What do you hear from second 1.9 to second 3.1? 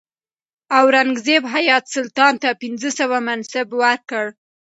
سلطان ته پنځه